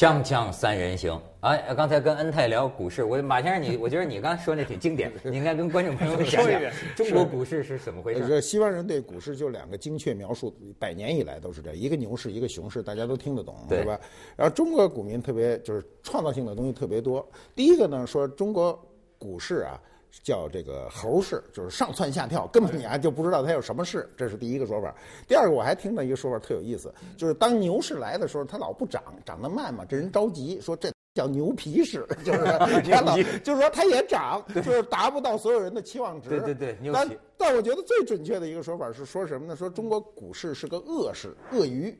[0.00, 6.58] 锵锵三人行，哎，刚才跟恩泰聊股市，我马先生你，我觉得你刚才说那挺经典， 你应该跟观众朋友们 讲讲
[6.96, 8.26] 中国股市是怎么回事。
[8.26, 14.00] 这西方人对股市就两个精确描述，百年以来都是这样，一个牛市，一个熊市，大家都听得懂，对吧？
[14.36, 17.28] 然后中国股民特别就是创造性的东西特别多。
[17.54, 18.82] 第一个呢，说中国
[19.18, 19.78] 股市啊。
[20.22, 24.94] 叫这个猴市，就是上蹿下跳，根本你还就不知道它有什么市，这是第一个说法。
[25.26, 32.44] 第二个，我还听到一个说法特有意思，就是当牛市来的时候，它老不涨，涨得慢嘛，这人着急，说这叫牛皮市， 就是
[32.90, 36.28] 它老就是说它也涨，就是达不到所有人的期望值。
[36.28, 37.18] 对对对，牛皮。
[37.36, 39.56] 但我觉得最准确的一个说法是说什么呢？
[39.56, 41.96] 说中国股市是个恶市，鳄鱼，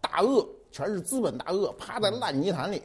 [0.00, 2.82] 大鳄，全是资本大鳄，趴在烂泥潭里，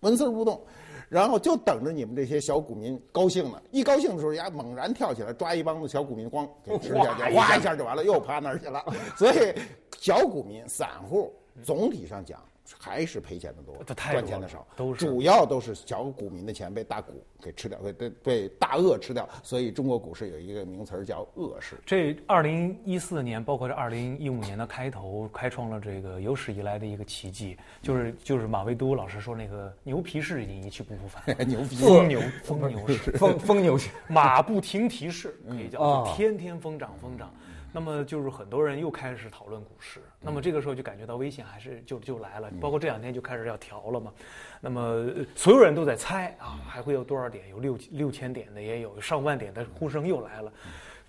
[0.00, 0.64] 纹丝不动。
[1.08, 8.84] 然后就等着你们这些小股民高兴呢，一高兴的时候，呀猛然跳起来抓一帮子小股民，咣给吃下去，哗一下就完了，又趴那儿去了。
[9.16, 9.54] 所以，
[9.98, 12.38] 小股民、散户总体上讲。
[12.78, 21.76] 还是赔钱的多，赚钱的少，都是主要都是小股民的钱被大股给吃掉，被被被大鳄吃掉，所以中国股市有一个名词儿叫“恶市”。
[21.86, 37.32] 这二零一四年，包括这二零一五年的开头，开创了这个有史以来的一个奇迹，就是就是马未都老师说那个牛皮市已经一去不复返， 牛皮疯牛疯牛市，疯疯牛市，马不停蹄市可以叫，天天疯涨疯涨。
[37.72, 44.12] 那么就是很多人又开始讨论股市，那么这个时候就感觉到危险还是就就来了，包括这两天就开始要调了嘛。
[44.60, 47.48] 那么所有人都在猜啊，还会有多少点？
[47.50, 50.52] 有六六千点的也有，上万点的呼声又来了，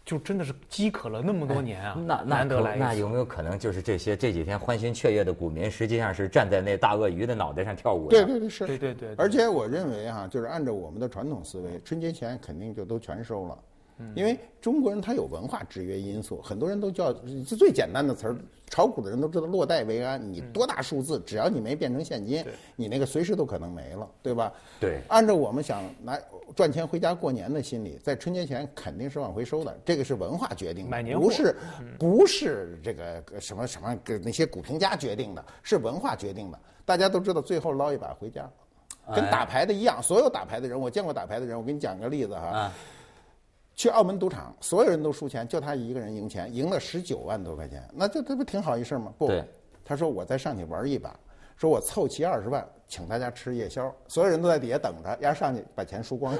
[0.03, 8.09] 就真的是饥渴了那么多年啊，那难得来那有没有可能就是这些这几天欢欣雀跃的股民，实际上是站在那大鳄鱼的脑袋上跳舞？
[8.09, 9.15] 对对对是，对对对。
[9.17, 13.57] 而且我认为哈，就是按照我们的传统思维，春节前肯定就都全收了。
[14.15, 18.35] 因为中国人他有文化制约因素，很多人都叫这最简单的词儿，
[18.67, 20.21] 炒股的人都知道落袋为安。
[20.31, 22.45] 你多大数字，只要你没变成现金，
[22.75, 24.53] 你那个随时都可能没了，对吧？
[24.79, 25.01] 对。
[25.09, 26.17] 按照我们想拿
[26.55, 31.55] 赚钱回家过年的心理，在春节前肯定是往回收的，这个是文化决定的，不是
[31.99, 36.59] 不是这个什么什么那些股评家决定的，是文化决定的。
[36.85, 38.49] 大家都知道，最后捞一把回家，
[39.13, 40.01] 跟打牌的一样。
[40.01, 42.71] 所有打牌的人，我见过打牌的人，我给你讲个例子哈。
[43.79, 49.13] 去澳门赌场，所有人都输钱，就他一个人赢钱，赢了十九万多块钱，那这这不挺好一事吗？
[49.17, 49.31] 不，
[49.85, 51.17] 他说我再上去玩一把，
[51.55, 56.35] 说我凑齐二十万，请大家吃夜宵，所有人都在底下等着，丫上去把钱输光。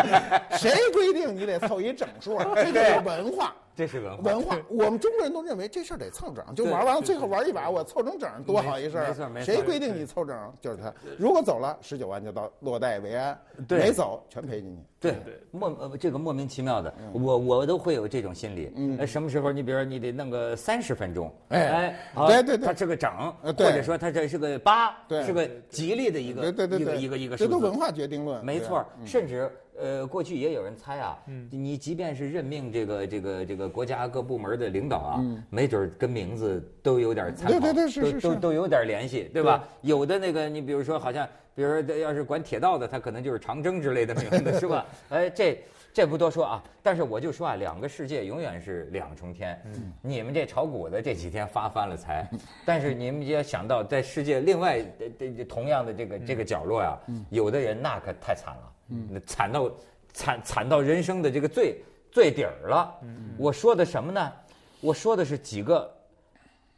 [0.56, 2.38] 谁规定你得凑一整数？
[2.54, 3.54] 这就是文化。
[3.78, 4.58] 这是文化，文化。
[4.68, 9.06] 我们中国人都认为这事儿得凑整，就玩完了，最后玩一把，我凑成整，多好一事儿。
[9.06, 9.54] 没错没错。
[9.54, 10.36] 谁规定你凑整？
[10.60, 10.92] 就是他。
[11.16, 13.36] 如果走了，十九万就到落袋为安；
[13.68, 14.82] 没走，全赔进去。
[14.98, 18.72] 对对，莫呃这个莫名其妙的，我我都会有这种心理。
[18.74, 19.06] 嗯。
[19.06, 19.52] 什么时候？
[19.52, 21.32] 你比如说，你得弄个三十分钟。
[21.50, 22.26] 哎哎。
[22.26, 22.66] 对对对。
[22.66, 24.92] 它是个整，或者说它这是个八，
[25.24, 26.52] 是个吉利的一个一
[26.84, 27.48] 个一个一个数字。
[27.48, 28.44] 这都文化决定论。
[28.44, 29.48] 没错，甚至。
[29.80, 31.18] 呃，过去也有人猜啊，
[31.50, 37.72] 你即便是任命这个这个这个国家各部门的领导啊，没准跟名字都有点参考，
[38.02, 39.64] 都都都有点联系，对吧？
[39.82, 44.86] 有的那个，你比如说，好像比如说要是管铁道的，他可能就是长征之类的名字，是吧？
[45.10, 45.58] 哎，这
[45.98, 49.60] 这不多说啊，但是我就说啊，两个世界永远是两重天。
[49.64, 52.24] 嗯你们这炒股的这几天发翻了财，
[52.64, 54.80] 但是你们也想到在世界另外
[55.18, 56.96] 的同样的这个这个角落呀，
[57.30, 58.72] 有的人那可太惨了。
[58.90, 59.70] 嗯，惨到
[60.12, 61.82] 惨惨到人生的这个最
[62.12, 62.94] 最底儿了。
[63.02, 64.32] 嗯我说的什么呢？
[64.80, 65.92] 我说的是几个，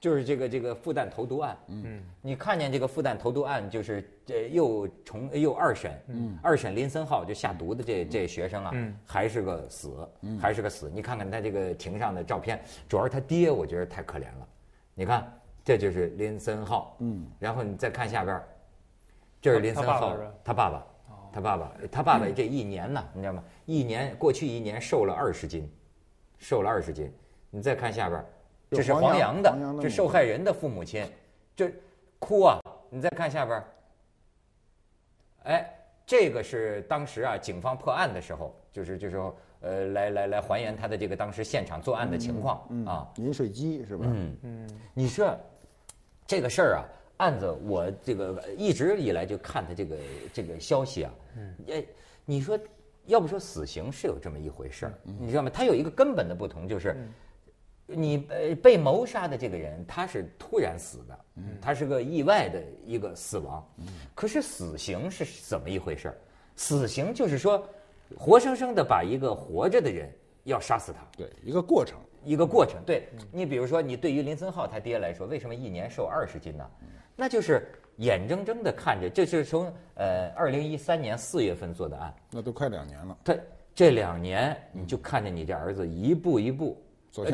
[0.01, 1.57] 就是这个这个复旦投毒案。
[1.69, 5.93] 嗯你看见这个复旦投毒案，就是这又重又二审。
[6.09, 6.39] 嗯。
[6.43, 8.73] 二审林森浩就下毒的这这学生啊，
[9.05, 10.09] 还是个死，
[10.41, 10.91] 还是个死。
[10.93, 14.49] 你看看他这个庭上的照片，主要是他爹，我觉得太可怜了。
[14.95, 15.31] 你看，
[15.63, 16.97] 这就是林森浩。
[17.01, 17.27] 嗯。
[17.39, 18.43] 然后你再看下边，
[19.43, 20.87] 这是林森浩，他爸爸。
[21.33, 23.45] 他爸爸，他爸爸这一年呢，你知道吗？
[23.65, 25.71] 一年过去一年瘦了二十斤，
[26.39, 27.09] 瘦了二十斤。
[27.51, 28.25] 你再看下边，
[28.71, 29.53] 这是黄洋的，
[29.83, 31.05] 这受害人的父母亲，
[31.57, 31.73] 这
[32.19, 32.61] 哭啊！
[32.89, 33.63] 你再看下边，
[35.45, 35.71] 哎，
[36.07, 39.21] 这个是当时啊，警方破案的时候，就是就是
[39.61, 43.11] 呃，来来来还原他的这个当时现场作案的情况啊。
[43.17, 44.07] 饮水机是吧？
[44.09, 45.37] 嗯嗯，你说
[46.27, 46.85] 这个事儿啊。
[47.21, 49.97] 案子我这个一直以来就看他这个
[50.33, 51.13] 这个消息啊，
[51.69, 51.85] 哎，
[52.25, 52.59] 你说
[53.05, 55.51] 要不说死刑是有这么一回事儿，你知道吗？
[55.53, 56.97] 他有一个根本的不同，就是
[57.95, 61.19] 你呃被谋杀的这个人他是突然死的，
[61.61, 63.67] 他是个意外的一个死亡，
[64.15, 66.19] 可是死刑是怎么一回事儿？
[66.57, 67.67] 死刑就是说
[68.17, 70.11] 活生生的把一个活着的人
[70.45, 72.83] 要杀死他，对，一个过程，一个过程。
[72.85, 76.69] 对你比如说，你对于林森浩他爹来说，为什么一年瘦二十斤呢？
[77.17, 83.17] 那就是眼睁睁的看着，这是从呃二零一三年四月份做的案，那都快两年了。
[83.25, 83.35] 他
[83.75, 86.83] 这两年你就看着你这儿子一步一步，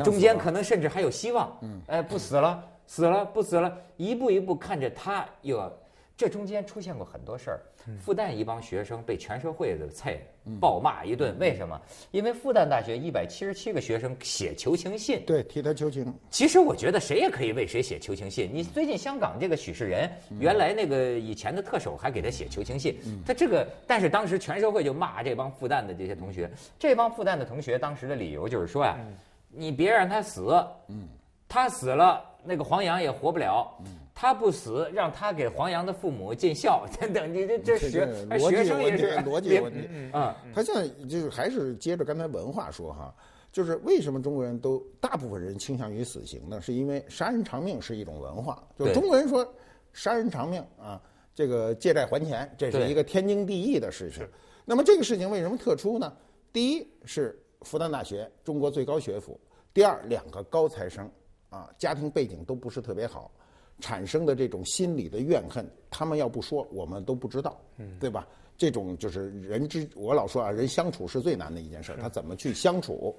[0.03, 5.71] 中间可能甚至还有希望，嗯，哎，不死了，死了不死了，一步一步看着他又要。
[6.15, 7.61] 这中间出现过很多事儿，
[8.01, 10.17] 复旦一帮学生被全社会的菜
[10.59, 11.79] 暴骂一顿，为什么？
[12.09, 16.11] 因为复旦大学一百七十七个学生写求情信，对，替他求情。
[16.31, 18.49] 其实我觉得谁也可以为谁写求情信。
[18.51, 20.09] 你最近香港这个许世仁，
[20.39, 26.49] 原来那个以前的特首还给他写求情信，他这个，但是当时全社会就骂这帮复旦的这些同学，
[26.79, 28.97] 这帮复旦的同学当时的理由就是说呀，
[29.57, 31.07] 你别让他死，嗯，
[31.47, 33.67] 他死了，那个黄洋也活不了。
[33.85, 33.87] 嗯
[34.19, 37.89] 他不死，让他给黄洋的父母尽孝， 等等，你这这学
[38.39, 40.35] 学生也是逻辑问题啊。
[40.55, 43.13] 他现在就是还是接着刚才文化说哈，
[43.51, 46.59] 就是为什么中国人都大部分人倾向于死刑呢？
[46.59, 49.47] 是因为杀人偿命是一种文化，就中国人说
[49.93, 50.99] 杀人偿命啊，
[51.35, 54.27] 这个借债还钱，这是一个天经地义的事情。
[54.65, 56.11] 那么这个事情为什么特殊呢？
[56.51, 59.39] 第一是复旦大学，中国最高学府；
[59.77, 61.07] 第二，两个高材生
[61.51, 63.29] 啊，家庭背景都不是特别好。
[63.79, 67.61] 产生的这种心理的怨恨，他们要不说，我们都不知道，
[67.99, 68.27] 对吧？
[68.57, 73.15] 这种就是人之，我老说啊，人相处是最难的一件事，他怎么去相处？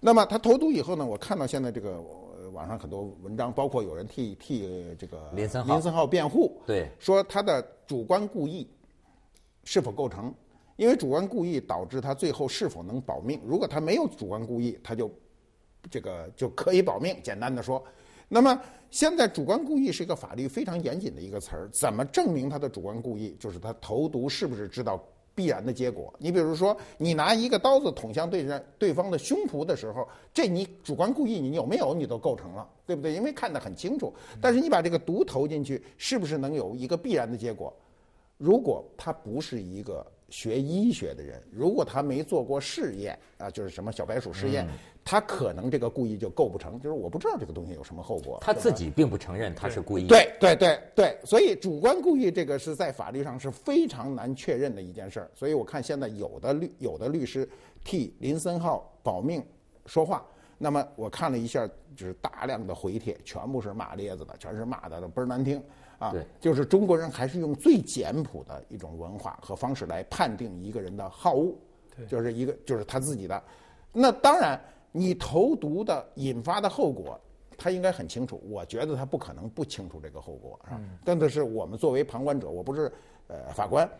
[0.00, 1.06] 那么他投毒以后呢？
[1.06, 2.02] 我看到现在这个
[2.50, 8.68] 网上很多文章，包括有人替替这个林森浩林森浩辩护，对，说他的主观故意
[9.62, 10.34] 是否构成？
[10.74, 13.40] 因为主观故意导致他最后是否能保命？
[13.46, 15.08] 如果他没有主观故意，他就
[15.90, 17.16] 这个就可以保命。
[17.22, 17.82] 简单的说。
[18.28, 18.58] 那么
[18.90, 23.36] 现在主观故意是一个法律非常严谨的一个词儿，怎么证明他的主观故意？
[23.38, 24.98] 就是他投毒是不是知道
[25.34, 26.12] 必然的结果？
[26.18, 33.12] 你比如说，你拿一个刀子捅向对人对方的胸脯的时候，这你主观故意你有没有你都构成了，对不对？
[33.12, 34.10] 因为看得很清楚。
[34.40, 37.70] 但是你把这个毒投进去，是不是能有一个必然的结果？
[38.38, 44.66] 如果它不是一个学医学的人，如果他没做过试验啊，就是什么小白鼠试验。
[45.04, 48.38] 他可能这个故意就构不成，就是我不知道这个东西有什么后果。
[48.40, 50.06] 他自己并不承认他是故意。
[50.06, 55.30] 对对对对，所以主观故意这个是在法律上是非常难确认的一件事儿。
[55.34, 57.46] 所以我看现在有的律有的律师
[57.84, 59.44] 替林森浩保命
[59.86, 60.24] 说话，
[60.56, 65.60] 那么我看了一下，就是大量的回帖，全部是骂咧子的，全是骂的倍儿难听
[66.02, 66.10] 啊。
[66.10, 71.54] 对，就是中国人还是用最简朴的一种文化和方式来判定一个人的好恶，
[72.08, 73.42] 就是一个就是他自己的。
[73.92, 74.60] 那当然。
[74.94, 77.18] 你投毒的引发的后果，
[77.56, 78.38] 他应该很清楚。
[78.44, 80.80] 我觉得他不可能不清楚这个后果，是吧？
[81.02, 82.92] 但的是我们作为旁观者，我不是
[83.28, 83.90] 呃法官，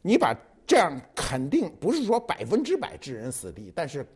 [0.00, 0.32] 你把
[0.64, 4.06] 这样肯定不是说百分之百致人死地，但是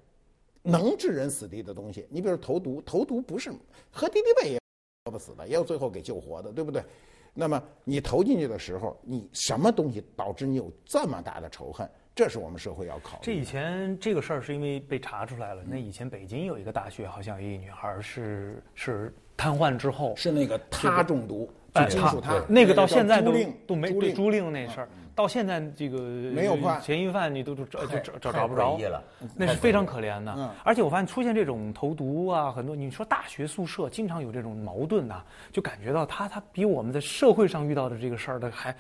[0.63, 3.51] 能致人死地的东西，你比如投毒，投毒不是
[3.91, 4.61] 喝敌敌畏也
[5.05, 6.85] 喝不死的，也有最后给救活的，对不对？
[7.35, 11.89] 那么你投进去的时候，你什么东西导致你有这么大的仇恨？
[12.15, 13.23] 这是我们社会要考虑。
[13.23, 15.63] 这以前这个事儿是因为被查出来了。
[15.67, 21.51] 那以前北京有一个大学，好像有一女孩是是瘫痪之后是那个他中毒，
[21.89, 23.33] 金属他那个到现在都
[23.67, 24.89] 都没对朱令那事儿。
[25.15, 29.03] 到现在这个没有嫌疑犯，你都找找找找不着了，
[29.37, 30.51] 那是非常可怜的。
[30.65, 38.75] 而且我发现出现这种投毒啊，很多你说大学宿舍经常有这种矛盾呐，就感觉到他他比我们在社会上遇到的这个事儿的还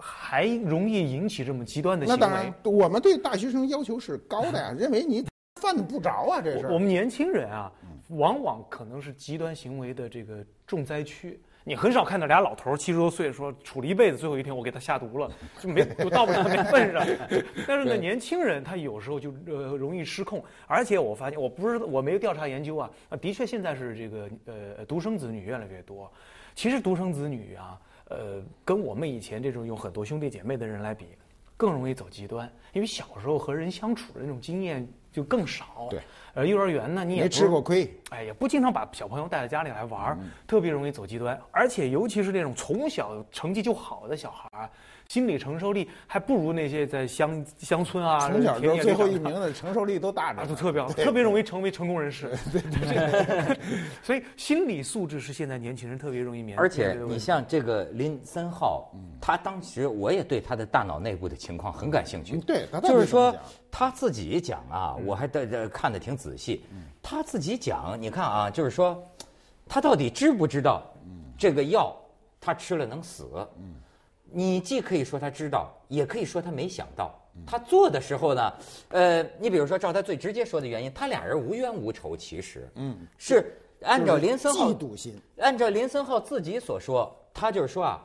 [0.00, 2.20] 还容易引起这么极端的行为。
[2.20, 5.24] 那当然，我们对大学生要求是高的呀， 认为你
[5.60, 6.66] 犯不着啊，这是。
[6.66, 7.72] 我们年轻人啊，
[8.10, 11.40] 往往可能是极端行为的这个重灾区。
[11.66, 17.02] 你很少看到俩老头七十多岁说处了一辈子，最后一天我给他下毒了，就没就到不了那份上。
[17.66, 26.12] 但是呢，年轻人他有时候就呃容易失控，而且我发现我不是我没有调查研究啊，啊的确现在是这个呃独生子女越来越多。
[26.54, 27.80] 其实独生子女啊，
[28.10, 31.06] 呃跟我们以前这种有很多兄弟姐妹的人来比，
[31.64, 35.88] 更容易走极端，因为小时候和人相处的那种经验就更少。
[35.88, 35.98] 对。
[36.34, 44.68] 呃，幼儿园呢，你也没吃过亏，哎，也不经常把小朋友带到家里来玩儿，特别容易走极端，而且尤其是那种从小成绩就好的小孩儿。
[45.14, 52.32] 心理承受力还不如那些在乡乡村啊，从小就最后一名的承受力都大着，都特别特别容易成为成功人士。
[52.50, 53.56] 对对
[54.02, 56.58] 所以心理素质是现在年轻人特别容易免。
[56.58, 58.90] 而且你像这个林森浩，
[59.20, 62.36] 他当时我也对他的大脑内部的情况很感兴趣。
[62.38, 63.32] 对，就是说
[63.70, 66.64] 他自己讲啊，我还在这看的挺仔细。
[67.00, 69.00] 他自己讲，你看啊，就是说
[69.68, 70.82] 他到底知不知道
[71.38, 71.96] 这个药
[72.40, 73.28] 他吃了能死？
[74.34, 77.18] 你既可以说他知道，也可以说他没想到。
[77.46, 78.52] 他做的时候呢，
[78.90, 88.00] 呃，你比如说照他最直接说的原因，他俩人无冤无仇，其实，嗯，是按照林森浩嫉妒心，按照林森浩自己所说，他就是说啊，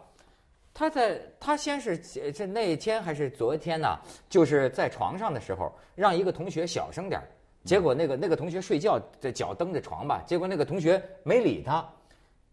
[0.73, 1.95] 他在他先是
[2.31, 7.21] 这那天还是昨天呢，就是在床上的时候，让一个同学小声点
[7.63, 11.87] 结果那个那个同学睡觉，这脚蹬着床吧，结果那个同学没理他，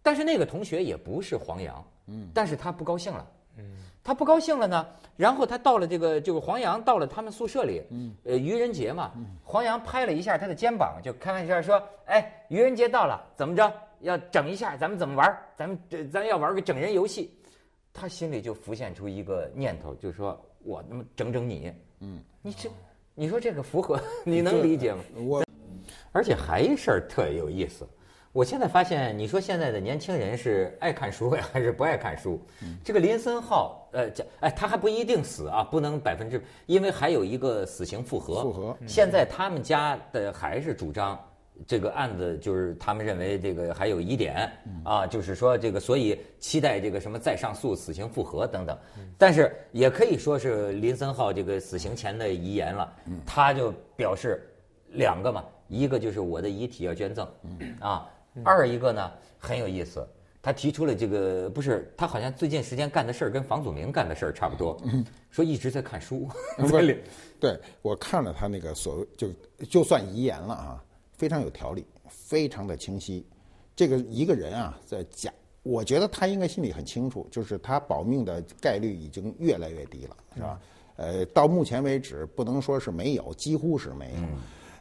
[0.02, 3.64] 但是那个同学也不是黄洋，嗯，但是他不高兴了，嗯，
[4.04, 4.86] 他不高兴了呢，
[5.16, 15.38] 然后他到了这个就是黄洋到了他们宿舍里，嗯，呃愚人节嘛，黄洋拍了一下他的肩膀，就开玩笑说，哎，愚人节到了，怎么着要整一下，咱们怎么玩？
[15.56, 17.32] 咱们这咱要玩个整人游戏。
[17.98, 22.68] 他心里就浮现出一个念头，就是说我那么整整你，嗯，你这，
[23.14, 25.02] 你说这个符合， 你能理解吗？
[25.26, 25.42] 我，
[26.12, 27.88] 而且还一事儿特有意思，
[28.36, 32.38] 我现在发现，你说现在的年轻人是爱看书呀，还是不爱看书？
[32.84, 41.18] 这个林森浩，呃，这，哎，他还不一定死啊，不能百分之，因为还有一个死刑复核，复核，现在他们家的还是主张。
[41.66, 44.52] 这个案子就是他们认为这个还有疑点
[44.84, 48.78] 啊，就是说这个，所以期待这个什么再上诉、死刑复核等等。
[49.16, 52.92] 但是也可以说是林森浩这个死刑前的遗言了，
[53.24, 54.46] 他就表示
[54.90, 57.26] 两个嘛，一个就是我的遗体要捐赠
[57.80, 58.06] 啊，
[58.44, 60.06] 二一个呢很有意思，
[60.42, 64.80] 他提出了这个不是他好像最近时间干的事儿跟房祖名干的事儿差不多，
[65.30, 66.28] 说一直在看书。
[67.40, 69.28] 对，我看了他那个所谓就
[69.70, 70.82] 就算遗言了啊。
[71.18, 73.26] 非常有条理，非常的清晰。
[73.74, 80.60] 这个一个人啊，在讲，我觉得他应该心里很清楚，就是他保命的概率已经越来越低了，是吧？
[80.96, 84.20] 呃，到目前为止，不能说是没有，几乎是没有。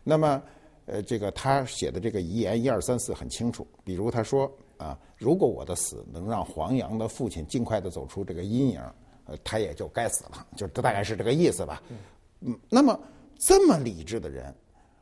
[0.03, 0.43] 那么，
[0.85, 3.67] 呃，这个他写的这个遗言一二三四很清楚。
[3.83, 8.81] 比如他说啊，如果我的死能让黄洋的父亲尽快的走出这个阴影，
[9.25, 11.81] 呃，他也就该死了，就大概是这个意思吧。
[12.41, 12.99] 嗯，那么
[13.37, 14.53] 这么理智的人，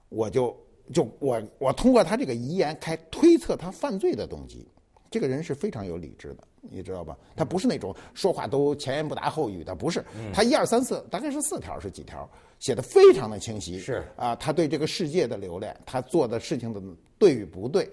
[0.09, 0.55] 我就。
[0.91, 4.67] 就我我通过他这个遗言开推测他犯罪的动机，
[5.13, 7.15] 这个人是非常有理智的，你知道吧？
[7.35, 10.03] 他不是那种说话都前言不搭后语的，不是。
[10.33, 12.27] 他一二三四大概是四条是几条，
[12.57, 13.77] 写的非常的清晰。
[13.77, 16.81] 是啊，他对这个世界的留恋，他做的事情的
[17.19, 17.87] 对与不对，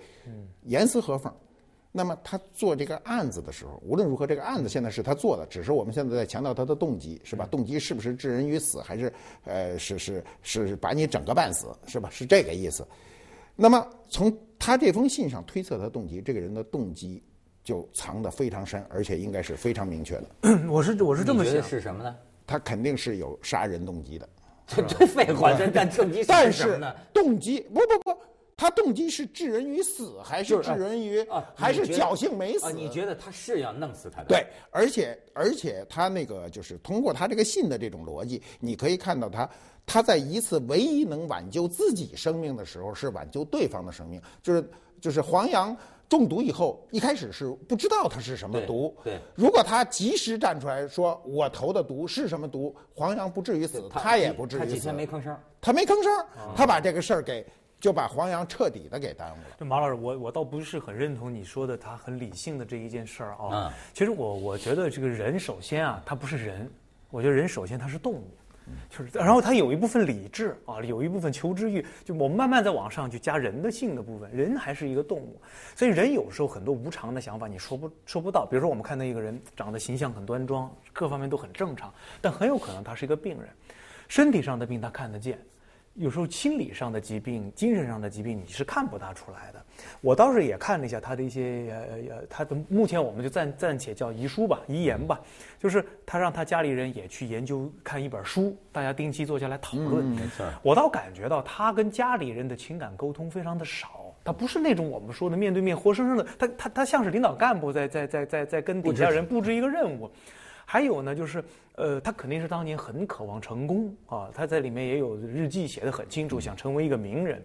[0.62, 1.30] 严丝合缝。
[1.92, 7.46] 那么他做这个案子的时候，无论如何，这个案子现在是他做的，只是我们现在在强调他的动机，是吧？
[7.50, 9.12] 动机是不是置人于死，还是
[9.44, 12.08] 呃，是是是把你整个半死，是吧？
[12.08, 12.86] 是这个意思。
[13.56, 17.22] 那么从他这封信上推测他动机，这个人的动机
[17.64, 20.26] 就藏得非常深，而且应该是非常明确的。
[20.70, 22.14] 我是我是这么想，是什么呢？
[22.46, 24.28] 他肯定是有杀人动机的。
[24.66, 26.94] 这这废话，这但动机是什么呢？
[27.12, 28.16] 动机不不不。
[28.60, 31.42] 他动机是置人于死，还是置人于啊？
[31.56, 32.70] 还是侥幸没死？
[32.74, 34.26] 你觉得他是要弄死他的？
[34.28, 39.48] 对，而且而且他那个就是通过他这个信的这种逻辑，你可以看到他
[39.86, 44.20] 他在一次唯一能挽救自己生命的时候，是挽救对方的生命。
[44.42, 44.62] 就是
[45.00, 45.74] 就是黄洋
[46.06, 48.94] 中毒以后，一开始是不知道他是什么毒。
[49.02, 54.66] 对，如果他及时站出来说我投的毒是什么毒，黄洋不至于死，他也不至于死。
[54.66, 56.12] 他几天没吭声，他没吭声，
[56.54, 57.42] 他把这个事儿给。
[57.80, 59.56] 就把黄洋彻底的给耽误了。
[59.58, 63.72] 这马老师，我我倒不是很认同你说的他很理性的这一件事儿啊。
[63.94, 66.70] 其实我我觉得这个人首先啊，他不是人，
[67.10, 68.28] 我觉得人首先他是动物，
[68.90, 71.84] 就是，然后他有一部分理智啊，有一部分求知欲。
[72.04, 75.40] 就我们慢慢再往上去加人的性的部分，人还是一个动物，
[75.74, 78.44] 所以人有时候很多无常的想法你说不说不到。
[78.44, 83.48] 比如说我们看到一个人长得形象很端庄，各方面都很正常，但很有可能他是一个病人，
[84.06, 85.38] 身体上的病他看得见。
[85.94, 89.62] 有时候心理上的疾病、精神上的疾病，你是看不大出来的。
[90.00, 95.20] 我倒是也看了一下他的一些呃呃，他的目前我们就暂暂且叫遗书吧、遗言吧，
[95.58, 100.04] 就是他让他家里人也去研究看一本书，大家定期坐下来讨论。
[100.04, 110.10] 没错，我倒感觉到他跟家里人的情感沟通非常的少，他不是那种我们说的面对面活生生的，他他他像是领导干部在在在在在跟底下人布置一个任务。
[110.72, 111.42] 还有呢，就是，
[111.74, 117.42] 呃，他肯定是当年很渴望成功啊，他在里面也有日记写的很清楚，想成为一个名人，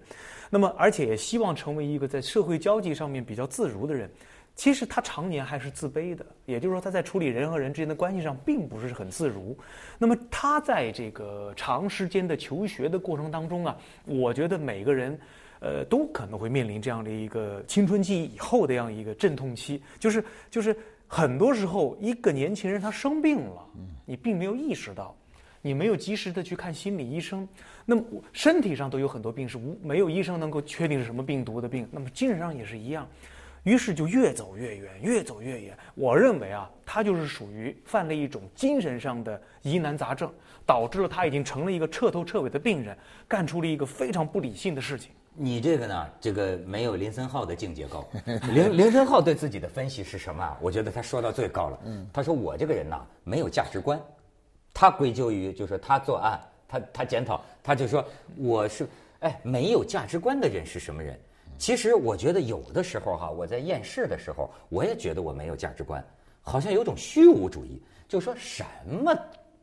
[0.48, 4.08] 那么而且也希望成为一个在社会交际上面比较自如的人。
[4.54, 9.58] 其实他常年还是自卑的，也就是说他在处理人和人之间的关系上并不是很自如。
[9.98, 15.20] 那么他在这个长时间的求学的过程当中啊，我觉得每个人，
[15.62, 20.78] 呃，都可能会面临这样的一个青春期以后的这样一个阵痛期，就是就是。
[21.08, 23.68] 很多时候，一个年轻人他生病了，
[24.06, 25.16] 你并没有意识到，
[25.62, 27.48] 你没有及时的去看心理医生，
[27.86, 33.08] 那么身体上都有很多病是无没有医生能够确定是什么病毒的病，那么精神上也是一样，
[33.64, 35.78] 于是就越走越远，越走越远。
[35.94, 40.32] 我认为啊，他就是属于犯了一种精神上的疑难杂症，
[40.66, 42.98] 导致了他已经成了一个彻头彻尾的病人，
[43.28, 45.12] 干出了一个非常不理性的事情。
[45.38, 48.08] 你这个呢，这个没有林森浩的境界高。
[48.54, 50.58] 林林森浩对自己的分析是什么啊？
[50.62, 51.80] 我觉得他说到最高了。
[51.84, 54.00] 嗯，他说我这个人呐，没有价值观。
[54.74, 58.04] 他归咎于就是他作案，他他检讨，他就说
[58.38, 58.88] 我是
[59.20, 61.20] 哎没有价值观的人是什么人？
[61.58, 66.04] 其实我觉得有的时候哈，我在验尸的时候，我也觉得我没有价值观，
[66.42, 69.14] 好像有种虚无主义，就说什么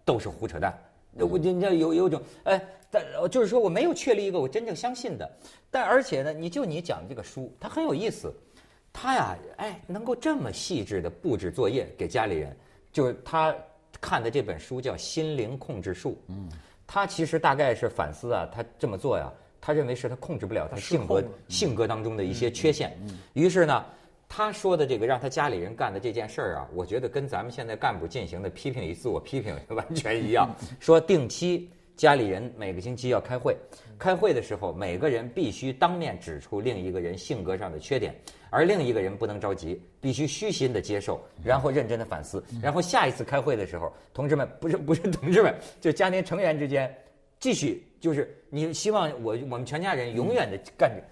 [0.05, 0.79] 都是胡扯淡。
[1.19, 5.31] 我人家有有种哎，但就是说我没有确立一个我真正相信的。
[5.71, 8.33] 但而且呢，你就你讲这个书，它很有意思。
[8.93, 12.57] 他呀，哎，能够这么细致的布置作业给家里人，
[12.93, 13.55] 就是他
[14.01, 16.11] 看的这本书叫《心灵控制术》。
[16.29, 16.49] 嗯，
[16.87, 22.97] 他其实大概是反思啊，他这么做呀，他认为是他控制不了他性格性格当中的一些缺陷。
[23.03, 23.85] 嗯，于是呢。
[24.35, 30.49] 他说的这个让他家里人干的这件事儿啊，我觉得跟咱们现在干部进行的批评与自我批评完全一样。
[30.81, 33.55] 说定期家里人每个星期要开会，
[33.99, 38.15] 开会的时候每个人必须当面指出另一个人性格上的缺点，
[38.49, 46.91] 而另一个人不能着急，必须虚心的接受，然后认真的反思，然后下一次开会的时候，同志们不是 不是同志们，就家庭成员之间
[47.39, 51.03] 继续就是你希望我我们全家人永远的干着。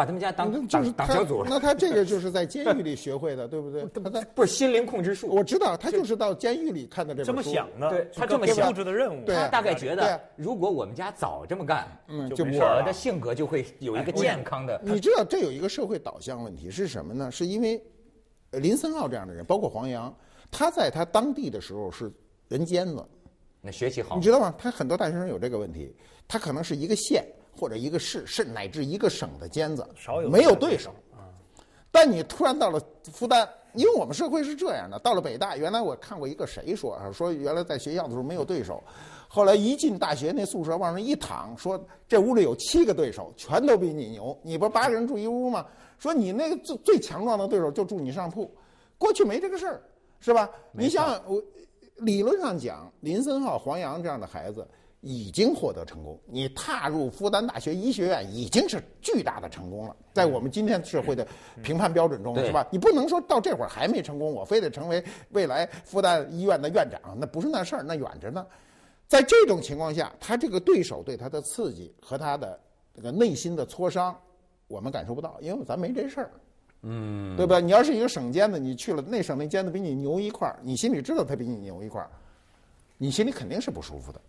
[0.00, 3.84] 把他们家当当当小组，那他这个就是在监狱里学会的，对不对？
[4.02, 14.80] 他他不是心灵控制术，我知道，他就是到监狱里看的这本书这么想的，对他这么想布置的任务，他大概觉得，如果我们家早这么干，嗯，就我的性格就会有一个健康的。
[14.82, 17.30] 你知道，这有一个社会导向问题是什么呢？
[17.30, 17.78] 是因为
[18.52, 20.10] 林森浩这样的人，包括黄洋，
[20.50, 22.10] 他在他当地的时候是
[22.48, 23.04] 人尖子，
[23.60, 24.54] 那学习好，你知道吗？
[24.56, 25.94] 他很多大学生有这个问题，
[26.26, 27.22] 他可能是一个县。
[27.56, 29.86] 或者一个市，甚乃至一个省的尖子，
[30.30, 30.94] 没有对手。
[31.92, 32.80] 但你突然到了
[33.12, 38.80] 复旦，因为我们社会是这样的，到了北大，原来我看过一个谁说啊，说原来在学校的时候没有对手，
[39.26, 44.38] 后来一进大学那宿舍往那一躺，说这屋里有七个对手，全都比你牛。
[44.42, 45.66] 你不八个人住一屋吗？
[45.98, 48.48] 说你那个最最强壮的对手就住你上铺。
[48.96, 49.82] 过去没这个事儿，
[50.20, 50.48] 是吧？
[50.70, 51.42] 你想我
[51.96, 54.64] 理论上讲，林森浩、黄洋这样的孩子。
[55.00, 61.26] 已经获得成功，你踏入复旦大学医学院已经是巨大的成功了，在我们今天社会的
[61.62, 62.66] 评判标准中，是吧？
[62.70, 68.46] 你不能说到这会儿还没成功，我非得成为未来复旦医院的院长，那不是那事儿，那远着呢。
[69.08, 72.60] 在这种情况下，他这个对手对他的刺激和他的
[72.94, 74.14] 这个内心的挫伤，
[74.68, 76.30] 我们感受不到，因为咱没这事儿，
[76.82, 77.58] 嗯，对吧？
[77.58, 82.10] 你要是一个省尖子，你去了那省那尖子比你牛一块儿，你心里知道他比你牛一块儿，
[82.98, 84.20] 你心里肯定是不舒服的。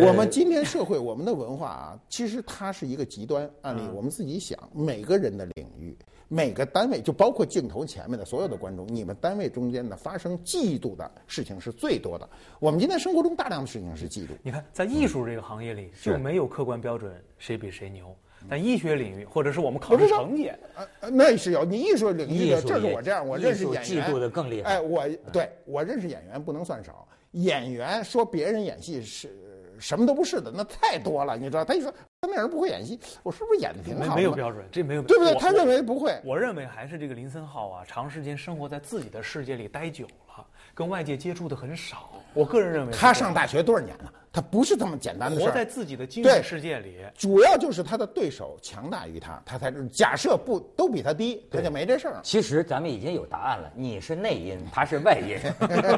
[0.00, 3.80] 我们今天社会，我们的文化啊，其实它是一个极端案例。
[3.94, 5.96] 我们自己想，每个人的领域，
[6.28, 12.28] 每个单位，就包括镜头前面的所有的观众，你们单位中间的发生嫉妒的事情是最多的。
[12.58, 14.30] 我们今天生活中大量的事情是嫉妒。
[14.42, 18.14] 你看，在艺术这个行业里，就没有客观标准谁比谁牛。
[18.48, 20.52] 但医学领域，或者是我们考试成绩，
[21.00, 21.64] 呃，那是有。
[21.64, 24.74] 你艺术领域的，这是我这样，我认识演员，嫉妒的更厉害。
[24.74, 27.08] 哎，我对我认识演员不能算少。
[27.32, 29.30] 演员说别人演戏是。
[29.78, 31.64] 什么都不是的，那太多了，你知道？
[31.64, 34.14] 他一说那人不会演戏，我是不是演的挺好？
[34.16, 35.34] 没有标准，这没有，对不对？
[35.34, 36.18] 他认为不会。
[36.24, 42.10] 我认为还是这个林森浩啊，长时间生活在自己的世界里待久了，跟外界接触的很少。
[42.34, 44.12] 我个人认为，他上大学多少年了？
[44.32, 46.98] 他不是这么简单的活在自己的精神世界里。
[47.16, 52.20] 主要就是他的对手强大于他，他才假设不都比他低，他就没这事儿。
[52.22, 55.38] 其实咱们已经有答案了，你是内因，他是外因。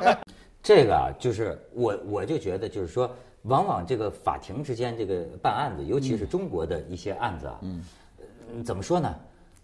[0.62, 3.10] 这个啊，就是我我就觉得就是说。
[3.42, 7.84] 往往这个法庭之间这个办案子，尤其是中国的一些案子啊，嗯，
[8.64, 9.14] 怎么说呢？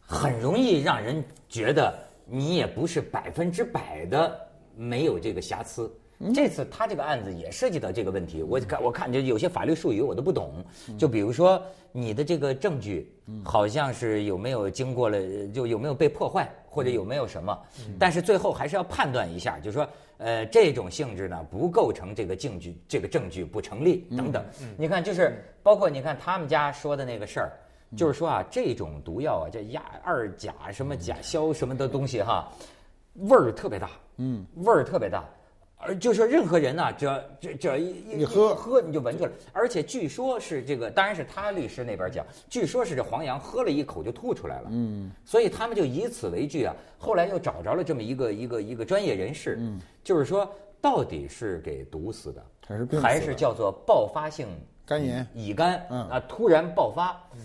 [0.07, 1.93] 很容易让人觉得
[2.27, 4.39] 你也不是百分之百的
[4.77, 5.93] 没有这个瑕疵。
[6.33, 10.65] 这次他这个案子也涉及到这个问题，我看我看就有些法律术语我都不懂。
[10.97, 11.61] 就比如说
[11.91, 17.59] 你的这个证据，好像是有没有经过了，就有没有被破坏，或者有没有什么？
[17.99, 19.87] 但是最后还是要判断一下，就是说。
[20.19, 24.45] 呃，这种性质呢，不构成这个证据，这个证据不成立等等。
[24.77, 27.53] 你看，就是包括你看他们家说的那个事儿，
[27.97, 32.51] 就是说啊，这种毒药啊，叫亚二甲什么甲硝什么的东西哈，
[33.15, 35.25] 味儿特别大，嗯，味儿特别大。
[35.87, 54.49] 而就说任何人呢，只要只只要一一喝喝你就闻出来，而且据说是这个，当然是他律师那边讲，据说是这黄洋喝了一口就吐出来了，嗯，所以他们就以此为据啊，后来又找着了这么一个一个一个专业人士，嗯，就是说到底是给毒死的，还是还是叫做爆发性
[54.87, 57.41] 肝炎乙肝，嗯啊突然爆发，嗯，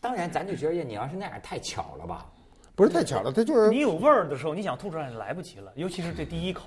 [0.00, 2.26] 当然咱就觉得你要是那样太巧了吧，
[2.74, 6.64] 不是太巧了，他就是你有味儿的时候，你想吐出来来不及了，尤其是这第一口。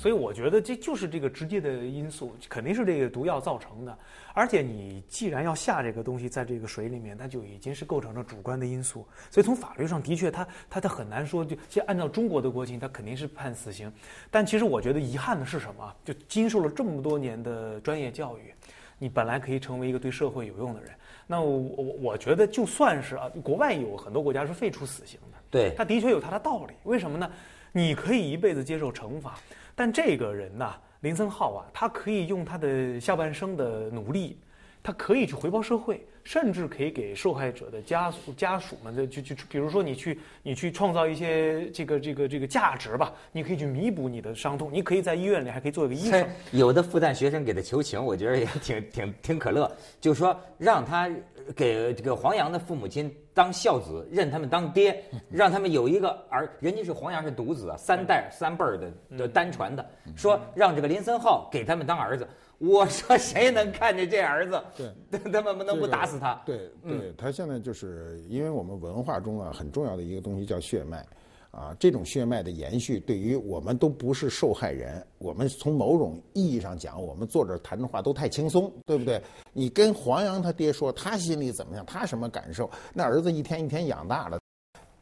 [0.00, 3.98] 所以我觉得这就是这个直接的因素，肯定是这个毒药造成的。
[4.32, 9.06] 而且你既然要下这个东西在这个水里面，那就已经是构成了主观的因素。
[9.30, 13.92] 所以从法律上的确，它它它很难说，就按照中国的国情，它肯定是判死刑。
[14.30, 15.94] 但其实我觉得遗憾的是什么？
[16.02, 18.54] 就经受了这么多年的专业教育，
[18.98, 20.92] 你本来可以成为一个对社会有用的人。
[21.26, 26.72] 那我我我觉得就算是啊，国外有很多国家是废除死刑的，对，它的确有它的道理。
[26.84, 27.30] 为什么呢？
[27.72, 29.38] 你可以一辈子接受惩罚，
[29.80, 30.76] 但这个人呐。
[31.00, 34.38] 林森浩啊，他可以用他的下半生的努力，
[34.82, 36.06] 他可以去回报社会。
[36.22, 46.28] 甚至可以给受害者的家属家属们的就就比如说你去你去创造一些这个这个这个价值吧，你可以去弥补你的伤痛，你可以在医院里还可以做一个医生。
[46.52, 51.10] 有的复旦学生给他求情，我觉得也挺挺挺可乐，就是说让他
[51.56, 59.84] 给这个黄洋的父母亲当孝子，认他们当爹，让他们有一个儿，人家是黄洋是独子啊，三代三辈儿的的单传的，
[60.16, 62.26] 说让这个林森浩给他们当儿子。
[62.58, 64.62] 我说谁能看见这儿子？
[64.76, 66.38] 对，他们不能不打死他。
[66.44, 71.02] 对，对他现在就是因为我们文化中啊很重要的一个东西叫血脉，
[71.50, 75.04] 啊，这种血脉的延续对于我们都不是受害人。
[75.18, 79.20] 我们从某种意义上讲，我们坐这谈的话都太轻松，对不对？
[79.52, 81.84] 你跟黄洋他爹说，他心里怎么样？
[81.84, 82.70] 他什么感受？
[82.94, 84.38] 那儿子一天一天养大了，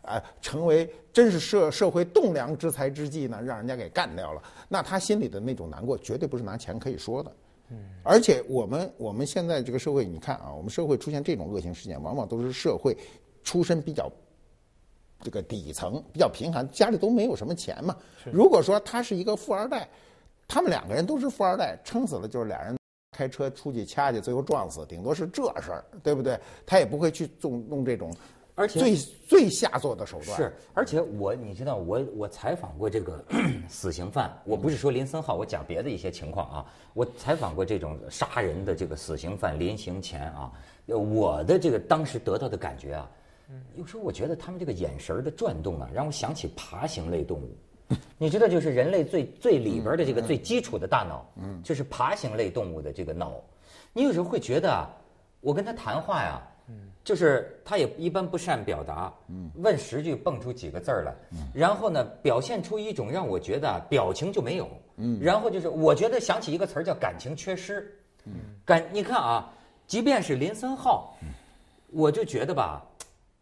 [0.02, 4.42] 哎，成为真是社社会栋梁之才之际呢，让人家给干掉了。
[4.70, 7.30] 那他心里的那种难过，绝对不是拿钱可以说的。
[7.70, 12.96] 嗯，而且我们我们现在这个社会，你看啊，我们社会出现这种恶性事件，往往都是社会
[13.44, 14.10] 出身比较
[15.20, 17.96] 这个底层、比较贫寒，家里都没有什么钱嘛。
[18.32, 19.88] 如果说他是一个富二代，
[20.46, 22.76] 他们两个人都是富二代，撑死了就是俩人
[23.16, 26.38] 开车出去掐去，最后撞死，顶多是这事儿，对不对？
[26.64, 28.12] 他也不会去做弄这种。
[28.54, 33.24] 而且最最下作的手段是，而且我你知道我我采访过这个
[33.70, 40.52] 死刑犯，我不是说林森浩，我讲别的一些情况啊，我采访过这种杀人的这个死刑犯临刑前啊，
[40.86, 43.08] 我的这个当时得到的感觉啊，
[43.76, 47.56] 有时候我觉得他们这个眼神的转动啊，让我想起爬行类动物，
[48.18, 53.32] 你知道就是人类最最里边的这个最基础的大脑，嗯，就是爬行类动物的这个脑，
[53.92, 54.90] 你有时候会觉得啊，
[55.40, 56.42] 我跟他谈话呀。
[57.04, 59.10] 就是他也一般不善表达，
[59.54, 61.14] 问十句蹦出几个字儿来，
[61.54, 64.68] 然后呢，表现出一种让我觉得表情就没有，
[65.18, 67.90] 然后就是我觉得想起一个词儿叫感情缺失，
[68.62, 69.50] 感你看啊，
[69.86, 71.16] 即便是林森浩，
[71.92, 72.84] 我就觉得吧。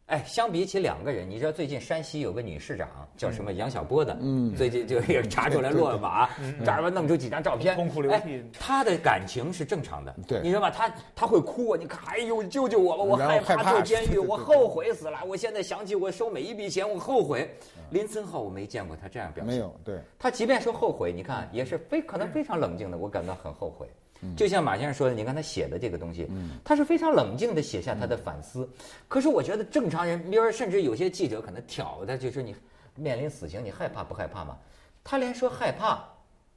[0.06, 4.16] 哎，相比起两个人，你知道最近山西有个女市长叫什么杨晓波的，
[4.56, 6.30] 最近就也查出来落马，
[6.64, 8.40] 这儿吧弄出几张照片，痛哭流涕。
[8.52, 10.70] 她的感情是正常的，对，你知道吧？
[10.70, 11.76] 她她会哭啊！
[11.76, 13.02] 你看，哎呦，救救我吧！
[13.02, 15.18] 我害怕坐监狱，我后悔死了。
[15.26, 17.50] 我现在想起我收每一笔钱，我后悔。
[17.90, 19.74] 林森浩我没见过他这样表现，没有。
[19.84, 23.88] 对，他即便说后悔，你看也是非可能非常冷静的，我感到很后悔。
[24.36, 26.28] 就像马先生说的，你看他写的这个东西，
[26.64, 28.68] 他是非常冷静的写下他的反思。
[29.08, 32.54] 可是我觉得正常人，比如说甚至有些记者可能挑他，就是你
[32.94, 34.56] 面临死刑，你害怕不害怕吗？
[35.04, 36.02] 他连说害怕，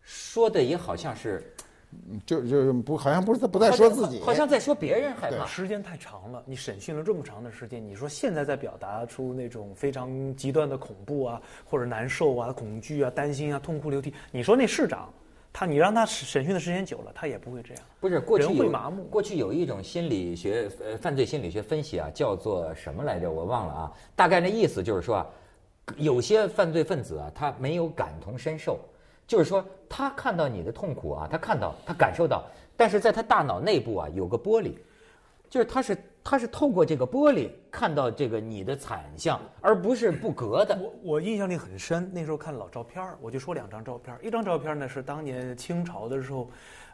[0.02, 1.54] 说的也好像是，
[2.26, 5.46] 就就不好像不是不在说自己，好像在说别人害怕。
[5.46, 15.14] 时间太长了，你审讯了这么长的时间，你说现在在表达出那种非常极端的恐怖啊，或者难受啊、恐惧啊、担心啊、痛哭流涕，你说那市长？
[15.52, 17.84] 他，你让他审讯的时间久了，他也不会这样。
[18.00, 19.04] 不是过去会麻木。
[19.06, 23.30] 过去有一种心理学，呃，犯罪心理学分析啊，叫做什么来着？
[23.30, 23.92] 我忘了啊。
[24.16, 25.26] 大概那意思就是说，
[25.98, 28.80] 有些犯罪分子啊，他没有感同身受，
[29.28, 32.46] 就是说他看到你的痛苦啊，他看到，他感受到，
[32.78, 34.74] 但是在他大脑内部啊有个玻璃，
[35.50, 35.98] 就是他是。
[36.30, 40.78] 他是透过这个玻璃看到这个你的惨象，而不是不隔的。
[40.80, 46.48] 我我印象里很深，那时候看老照片我就说两张照片一张照片呢是当年清朝的时候，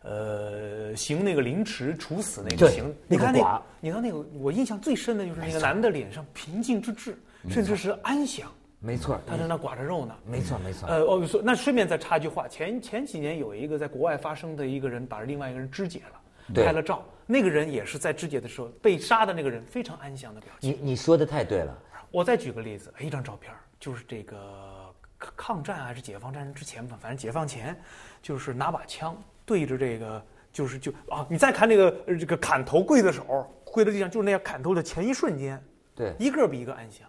[0.03, 2.95] 呃，行那个凌迟处死那个刑。
[3.09, 7.17] 你看那，你看那个，我印象最深的就是那个男的脸上平静之至，
[7.49, 8.49] 甚至是安详。
[8.79, 10.15] 没错，他在那刮着肉呢。
[10.25, 10.87] 没错没错。
[10.87, 16.21] 呃，我说那顺便再插句话，前前几年有一个在国外发生的一个人把另外一个人肢解了，
[16.53, 17.03] 拍了照。
[17.27, 20.71] 那个人也是在肢解的时候被杀的那个人，非常安详的表情。
[20.71, 21.75] 你你说的太对了。
[22.11, 27.75] 我再举个例子，一张照片，就是这个抗战还是解放战争之前吧，反正解放前，
[28.21, 35.61] 就是拿把枪对着这个，就是就啊，你再看那个这个砍头刽子手跪在地上，就是那样砍头的前一瞬间，
[35.95, 37.07] 对，一个比一个安详，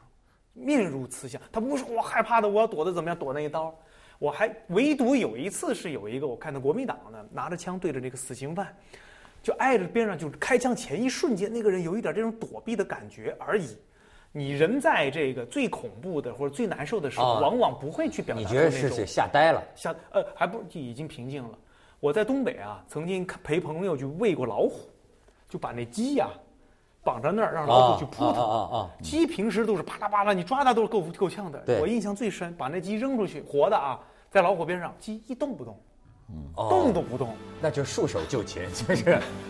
[0.54, 1.40] 面如慈祥。
[1.52, 3.16] 他不是我害怕的，我要躲的怎么样？
[3.16, 3.72] 躲那一刀。
[4.18, 8.74] 我还唯独有一次是有一个我看到国民党呢拿着枪对着那个死刑犯。
[9.46, 13.78] 就挨着边上，就是开枪前一瞬间，那个人有一点这种躲避的感觉而已。
[14.32, 18.42] 你人在这个最恐怖的或者最难受的时候，往往不会去表达。
[18.42, 19.62] 你觉得是是吓呆了？
[19.76, 21.56] 吓呃，还不已经平静了。
[22.00, 24.90] 我在东北啊，曾经陪朋友去喂过老虎，
[25.48, 26.28] 就把那鸡呀
[27.04, 28.40] 绑在那儿，让老虎去扑它。
[28.40, 28.90] 啊啊啊！
[29.00, 31.62] 鸡平时都是啪啦啪啦，你抓它都是够够呛的。
[31.80, 35.78] 我印象最深，把那鸡扔出去，活的啊，在老虎边上，鸡一动不动。
[36.56, 39.04] 动都不动，那就束手就擒， 就是，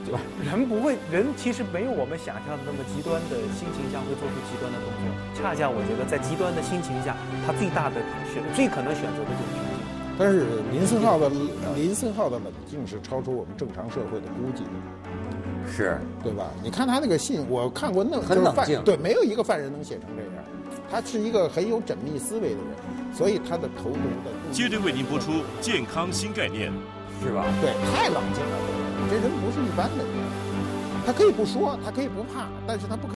[0.05, 0.21] 对吧？
[0.45, 5.09] 人不会，人其实没有我们想象的那么极端的心情下会做出极端的动作。
[5.35, 7.97] 恰恰我觉得，在极端的心情下，他最大的
[8.33, 9.77] 选，最可能选择的就是平静。
[10.19, 11.29] 但是林森浩的
[11.75, 14.71] 林森浩的冷静是超出我们正常社会的估计的，
[15.71, 16.49] 是对吧？
[16.63, 20.45] 你看他那个信，我看过那很冷静，对，没有一个犯人能写成这样。
[20.91, 24.31] 他是一个很有缜密思维的人，所以他的投毒的。
[24.53, 26.73] 接着为您播出健康新概念，
[27.23, 27.45] 是吧？
[27.61, 28.59] 对，太冷静了，
[29.11, 30.15] 这人不是一般的人。
[31.05, 33.16] 他可以不说，他可以不怕，但是他不可。